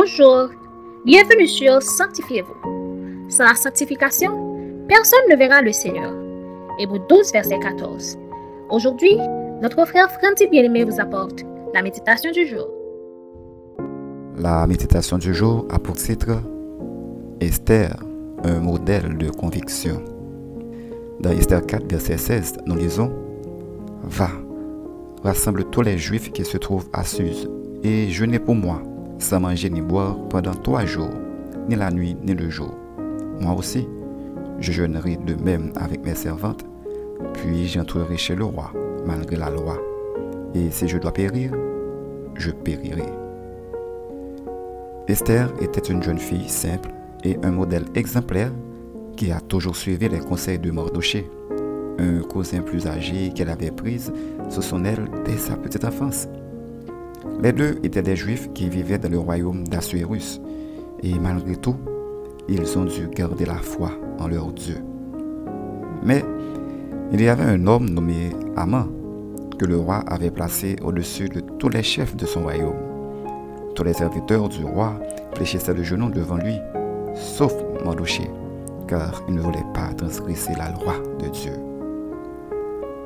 Bonjour, 0.00 0.50
bienvenue 1.04 1.48
sur 1.48 1.82
Sanctifiez-vous. 1.82 3.28
Sans 3.28 3.42
la 3.42 3.56
sanctification, 3.56 4.30
personne 4.86 5.18
ne 5.28 5.34
verra 5.34 5.60
le 5.60 5.72
Seigneur. 5.72 6.14
Hébreu 6.78 7.00
12, 7.08 7.32
verset 7.32 7.58
14. 7.58 8.16
Aujourd'hui, 8.70 9.16
notre 9.60 9.84
frère 9.86 10.08
Franti 10.12 10.46
Bien-Aimé 10.46 10.84
vous 10.84 11.00
apporte 11.00 11.42
la 11.74 11.82
méditation 11.82 12.30
du 12.30 12.46
jour. 12.46 12.68
La 14.36 14.68
méditation 14.68 15.18
du 15.18 15.34
jour 15.34 15.66
a 15.68 15.80
pour 15.80 15.96
titre 15.96 16.42
Esther, 17.40 17.96
un 18.44 18.60
modèle 18.60 19.18
de 19.18 19.30
conviction. 19.30 20.00
Dans 21.18 21.30
Esther 21.30 21.66
4, 21.66 21.90
verset 21.90 22.18
16, 22.18 22.58
nous 22.66 22.76
lisons 22.76 23.10
Va, 24.04 24.30
rassemble 25.24 25.64
tous 25.64 25.82
les 25.82 25.98
Juifs 25.98 26.30
qui 26.30 26.44
se 26.44 26.56
trouvent 26.56 26.88
à 26.92 27.02
Suse, 27.02 27.50
et 27.82 28.08
jeûnez 28.10 28.38
pour 28.38 28.54
moi, 28.54 28.80
sans 29.18 29.40
manger 29.40 29.70
ni 29.70 29.80
boire 29.80 30.16
pendant 30.28 30.54
trois 30.54 30.84
jours, 30.84 31.14
ni 31.68 31.76
la 31.76 31.90
nuit 31.90 32.16
ni 32.22 32.34
le 32.34 32.48
jour. 32.50 32.74
Moi 33.40 33.54
aussi, 33.54 33.88
je 34.60 34.72
jeûnerai 34.72 35.16
de 35.16 35.34
même 35.34 35.72
avec 35.76 36.04
mes 36.04 36.14
servantes, 36.14 36.64
puis 37.34 37.66
j'entrerai 37.66 38.16
chez 38.16 38.34
le 38.34 38.44
roi, 38.44 38.72
malgré 39.06 39.36
la 39.36 39.50
loi. 39.50 39.78
Et 40.54 40.70
si 40.70 40.88
je 40.88 40.98
dois 40.98 41.12
périr, 41.12 41.52
je 42.34 42.50
périrai. 42.50 43.06
Esther 45.08 45.50
était 45.60 45.92
une 45.92 46.02
jeune 46.02 46.18
fille 46.18 46.48
simple 46.48 46.90
et 47.24 47.38
un 47.42 47.50
modèle 47.50 47.84
exemplaire 47.94 48.52
qui 49.16 49.32
a 49.32 49.40
toujours 49.40 49.76
suivi 49.76 50.08
les 50.08 50.20
conseils 50.20 50.58
de 50.58 50.70
Mordoché, 50.70 51.28
un 51.98 52.20
cousin 52.22 52.60
plus 52.60 52.86
âgé 52.86 53.32
qu'elle 53.34 53.48
avait 53.48 53.70
prise 53.70 54.12
sous 54.48 54.62
son 54.62 54.84
aile 54.84 55.06
dès 55.24 55.36
sa 55.36 55.56
petite 55.56 55.84
enfance. 55.84 56.28
Les 57.42 57.52
deux 57.52 57.78
étaient 57.82 58.02
des 58.02 58.16
juifs 58.16 58.52
qui 58.52 58.68
vivaient 58.68 58.98
dans 58.98 59.10
le 59.10 59.18
royaume 59.18 59.66
d'Assuérus, 59.66 60.40
et 61.02 61.18
malgré 61.18 61.56
tout, 61.56 61.76
ils 62.48 62.78
ont 62.78 62.84
dû 62.84 63.08
garder 63.08 63.44
la 63.44 63.56
foi 63.56 63.90
en 64.18 64.28
leur 64.28 64.52
Dieu. 64.52 64.76
Mais 66.02 66.24
il 67.12 67.20
y 67.20 67.28
avait 67.28 67.44
un 67.44 67.66
homme 67.66 67.88
nommé 67.88 68.30
Aman 68.56 68.86
que 69.58 69.64
le 69.64 69.76
roi 69.76 70.02
avait 70.06 70.30
placé 70.30 70.76
au-dessus 70.82 71.28
de 71.28 71.40
tous 71.40 71.68
les 71.68 71.82
chefs 71.82 72.16
de 72.16 72.26
son 72.26 72.42
royaume. 72.42 72.76
Tous 73.74 73.82
les 73.82 73.94
serviteurs 73.94 74.48
du 74.48 74.64
roi 74.64 74.98
fléchissaient 75.34 75.74
le 75.74 75.82
genou 75.82 76.10
devant 76.10 76.36
lui, 76.36 76.56
sauf 77.14 77.54
Mardoché, 77.84 78.30
car 78.86 79.22
il 79.28 79.34
ne 79.34 79.40
voulait 79.40 79.58
pas 79.74 79.92
transgresser 79.96 80.52
la 80.56 80.70
loi 80.70 80.94
de 81.22 81.28
Dieu. 81.28 81.52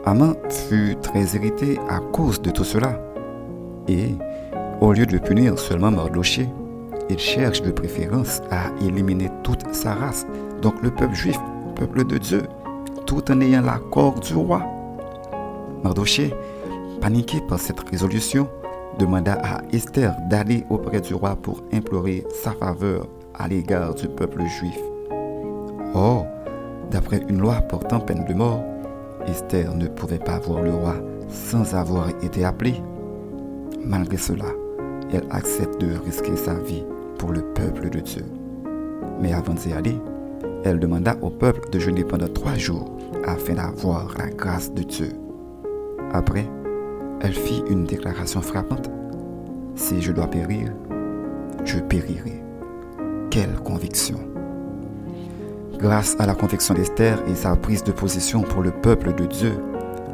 Aman 0.04 0.34
fut 0.48 0.96
très 1.00 1.24
irrité 1.36 1.78
à 1.88 2.00
cause 2.00 2.40
de 2.42 2.50
tout 2.50 2.64
cela 2.64 2.98
et, 3.88 4.14
au 4.80 4.92
lieu 4.92 5.06
de 5.06 5.18
punir 5.18 5.58
seulement 5.58 5.90
Mardoché, 5.90 6.48
il 7.08 7.18
cherche 7.18 7.62
de 7.62 7.70
préférence 7.70 8.40
à 8.50 8.70
éliminer 8.84 9.30
toute 9.42 9.74
sa 9.74 9.94
race, 9.94 10.26
donc 10.60 10.74
le 10.82 10.90
peuple 10.90 11.14
juif, 11.14 11.38
peuple 11.76 12.04
de 12.04 12.18
Dieu, 12.18 12.42
tout 13.06 13.30
en 13.30 13.40
ayant 13.40 13.62
l'accord 13.62 14.18
du 14.20 14.34
roi. 14.34 14.62
Mardoché, 15.82 16.32
paniqué 17.00 17.40
par 17.48 17.58
cette 17.58 17.80
résolution, 17.88 18.48
demanda 18.98 19.38
à 19.42 19.60
Esther 19.72 20.14
d'aller 20.28 20.64
auprès 20.70 21.00
du 21.00 21.14
roi 21.14 21.36
pour 21.36 21.62
implorer 21.72 22.24
sa 22.42 22.52
faveur 22.52 23.06
à 23.34 23.48
l'égard 23.48 23.94
du 23.94 24.08
peuple 24.08 24.44
juif. 24.46 24.78
Or, 25.94 26.26
d'après 26.90 27.22
une 27.28 27.40
loi 27.40 27.56
portant 27.56 28.00
peine 28.00 28.24
de 28.24 28.34
mort, 28.34 28.62
Esther 29.26 29.74
ne 29.74 29.86
pouvait 29.86 30.18
pas 30.18 30.38
voir 30.38 30.62
le 30.62 30.72
roi 30.74 30.94
sans 31.28 31.74
avoir 31.74 32.08
été 32.22 32.44
appelée. 32.44 32.80
Malgré 33.84 34.16
cela, 34.16 34.46
elle 35.12 35.24
accepte 35.30 35.80
de 35.80 35.96
risquer 36.04 36.36
sa 36.36 36.54
vie 36.54 36.84
pour 37.18 37.32
le 37.32 37.42
peuple 37.42 37.90
de 37.90 38.00
Dieu. 38.00 38.24
Mais 39.20 39.32
avant 39.32 39.54
d'y 39.54 39.72
aller, 39.72 39.98
elle 40.64 40.78
demanda 40.78 41.16
au 41.20 41.30
peuple 41.30 41.68
de 41.70 41.78
jeûner 41.78 42.04
pendant 42.04 42.28
trois 42.28 42.54
jours 42.54 42.96
afin 43.24 43.54
d'avoir 43.54 44.14
la 44.16 44.28
grâce 44.28 44.72
de 44.72 44.82
Dieu. 44.82 45.10
Après, 46.12 46.46
elle 47.20 47.32
fit 47.32 47.62
une 47.68 47.84
déclaration 47.84 48.40
frappante. 48.40 48.90
Si 49.74 50.00
je 50.00 50.12
dois 50.12 50.28
périr, 50.28 50.72
je 51.64 51.78
périrai. 51.78 52.42
Quelle 53.30 53.54
conviction. 53.64 54.18
Grâce 55.78 56.14
à 56.20 56.26
la 56.26 56.34
conviction 56.34 56.74
d'Esther 56.74 57.18
et 57.26 57.34
sa 57.34 57.56
prise 57.56 57.82
de 57.82 57.92
position 57.92 58.42
pour 58.42 58.62
le 58.62 58.70
peuple 58.70 59.14
de 59.14 59.26
Dieu, 59.26 59.54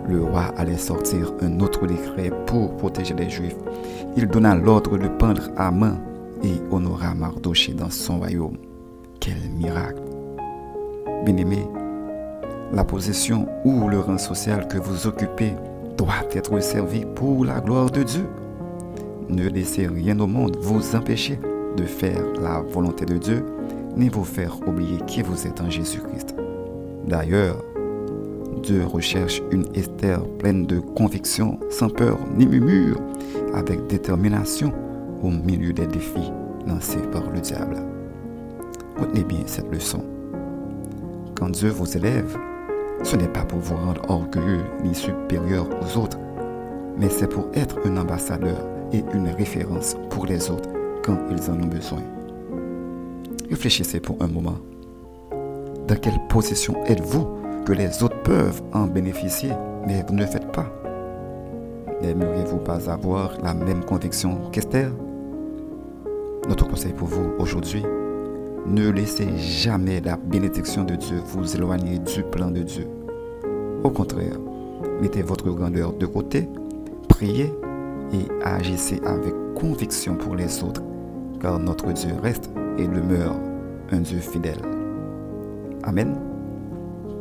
le 0.09 0.23
roi 0.23 0.53
allait 0.57 0.79
sortir 0.79 1.33
un 1.41 1.61
autre 1.61 1.87
décret 1.87 2.33
pour 2.47 2.77
protéger 2.77 3.15
les 3.15 3.29
Juifs. 3.29 3.57
Il 4.17 4.27
donna 4.27 4.55
l'ordre 4.55 4.97
de 4.97 5.09
pendre 5.09 5.51
à 5.57 5.71
main 5.71 5.99
et 6.43 6.55
honora 6.71 7.15
Mardoché 7.15 7.75
dans 7.75 7.91
son 7.91 8.19
royaume. 8.19 8.57
Quel 9.21 9.37
miracle 9.57 10.03
Bien-aimé, 11.25 11.67
la 12.73 12.85
position 12.85 13.49
ou 13.65 13.89
le 13.89 13.99
rang 13.99 14.19
social 14.19 14.69
que 14.69 14.79
vous 14.79 15.07
occupez 15.07 15.53
doit 15.97 16.25
être 16.33 16.61
servi 16.61 17.05
pour 17.15 17.45
la 17.45 17.61
gloire 17.61 17.91
de 17.91 18.03
Dieu. 18.03 18.27
Ne 19.29 19.49
laissez 19.49 19.87
rien 19.87 20.19
au 20.21 20.27
monde 20.27 20.57
vous 20.61 20.95
empêcher 20.95 21.39
de 21.77 21.85
faire 21.85 22.23
la 22.41 22.61
volonté 22.61 23.05
de 23.05 23.19
Dieu, 23.19 23.45
ni 23.97 24.09
vous 24.09 24.25
faire 24.25 24.57
oublier 24.67 24.99
qui 25.07 25.23
vous 25.23 25.47
êtes 25.47 25.61
en 25.61 25.69
Jésus-Christ. 25.69 26.35
D'ailleurs, 27.07 27.57
Dieu 28.69 28.85
recherche 28.85 29.41
une 29.51 29.65
Esther 29.75 30.23
pleine 30.39 30.67
de 30.67 30.79
conviction, 30.79 31.59
sans 31.71 31.89
peur 31.89 32.19
ni 32.37 32.45
murmure, 32.45 33.01
avec 33.55 33.87
détermination 33.87 34.75
au 35.23 35.31
milieu 35.31 35.73
des 35.73 35.87
défis 35.87 36.31
lancés 36.67 37.01
par 37.11 37.31
le 37.31 37.41
diable. 37.41 37.79
Retenez 39.01 39.25
bien 39.25 39.41
cette 39.47 39.73
leçon. 39.73 40.05
Quand 41.35 41.49
Dieu 41.49 41.71
vous 41.71 41.97
élève, 41.97 42.37
ce 43.05 43.17
n'est 43.17 43.33
pas 43.33 43.47
pour 43.47 43.59
vous 43.61 43.75
rendre 43.75 44.03
orgueilleux 44.11 44.67
ni 44.85 44.95
supérieur 44.95 45.67
aux 45.81 45.99
autres, 45.99 46.19
mais 46.99 47.09
c'est 47.09 47.31
pour 47.31 47.49
être 47.55 47.79
un 47.87 47.97
ambassadeur 47.97 48.67
et 48.93 49.03
une 49.15 49.29
référence 49.29 49.97
pour 50.11 50.27
les 50.27 50.51
autres 50.51 50.69
quand 51.03 51.17
ils 51.31 51.51
en 51.51 51.55
ont 51.55 51.69
besoin. 51.69 52.03
Réfléchissez 53.49 54.01
pour 54.01 54.21
un 54.21 54.29
moment. 54.29 54.59
Dans 55.87 55.97
quelle 55.97 56.21
position 56.29 56.85
êtes-vous 56.85 57.48
les 57.73 58.03
autres 58.03 58.23
peuvent 58.23 58.63
en 58.73 58.87
bénéficier, 58.87 59.51
mais 59.87 60.05
vous 60.07 60.15
ne 60.15 60.21
le 60.21 60.27
faites 60.27 60.51
pas. 60.53 60.67
N'aimeriez-vous 62.03 62.59
pas 62.59 62.91
avoir 62.91 63.33
la 63.43 63.55
même 63.55 63.85
conviction 63.85 64.51
qu'Esther? 64.53 64.91
Notre 66.49 66.69
conseil 66.69 66.93
pour 66.93 67.09
vous 67.09 67.33
aujourd'hui, 67.39 67.83
ne 68.67 68.91
laissez 68.91 69.37
jamais 69.37 70.01
la 70.01 70.17
bénédiction 70.17 70.85
de 70.85 70.95
Dieu 70.95 71.19
vous 71.27 71.57
éloigner 71.57 71.99
du 71.99 72.23
plan 72.23 72.51
de 72.51 72.63
Dieu. 72.63 72.87
Au 73.83 73.91
contraire, 73.91 74.39
mettez 75.01 75.23
votre 75.23 75.51
grandeur 75.51 75.93
de 75.93 76.07
côté, 76.07 76.49
priez 77.09 77.53
et 78.13 78.45
agissez 78.45 79.01
avec 79.05 79.35
conviction 79.55 80.15
pour 80.15 80.35
les 80.35 80.63
autres, 80.63 80.83
car 81.41 81.59
notre 81.59 81.93
Dieu 81.93 82.13
reste 82.23 82.51
et 82.79 82.87
demeure 82.87 83.37
un 83.91 84.01
Dieu 84.01 84.19
fidèle. 84.19 84.61
Amen. 85.83 86.28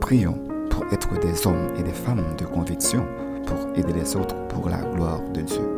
Prions 0.08 0.38
pour 0.70 0.86
être 0.94 1.20
des 1.20 1.46
hommes 1.46 1.68
et 1.78 1.84
des 1.84 1.92
femmes 1.92 2.24
de 2.38 2.46
conviction 2.46 3.06
pour 3.46 3.58
aider 3.76 3.92
les 3.92 4.16
autres 4.16 4.38
pour 4.48 4.70
la 4.70 4.78
gloire 4.78 5.22
de 5.34 5.42
Dieu. 5.42 5.70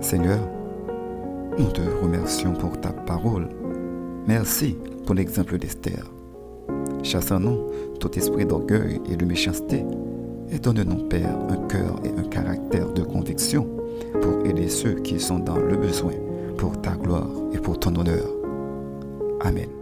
Seigneur, 0.00 0.38
nous 1.58 1.70
te 1.70 1.82
remercions 2.02 2.54
pour 2.54 2.80
ta 2.80 2.88
parole. 2.88 3.50
Merci 4.26 4.78
pour 5.04 5.14
l'exemple 5.14 5.58
d'Esther. 5.58 6.02
Chassons-nous 7.02 7.58
tout 8.00 8.18
esprit 8.18 8.46
d'orgueil 8.46 9.02
et 9.06 9.16
de 9.16 9.26
méchanceté 9.26 9.84
et 10.50 10.58
donne-nous, 10.58 11.08
Père, 11.08 11.36
un 11.50 11.68
cœur 11.68 12.00
et 12.04 12.18
un 12.18 12.24
caractère 12.24 12.90
de 12.94 13.02
conviction 13.02 13.68
pour 14.22 14.46
aider 14.46 14.70
ceux 14.70 14.94
qui 14.94 15.20
sont 15.20 15.40
dans 15.40 15.58
le 15.58 15.76
besoin 15.76 16.14
pour 16.56 16.80
ta 16.80 16.92
gloire 16.92 17.28
et 17.52 17.58
pour 17.58 17.78
ton 17.78 17.94
honneur. 17.96 18.30
Amen. 19.42 19.81